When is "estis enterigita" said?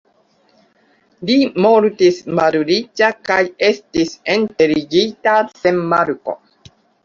3.69-5.39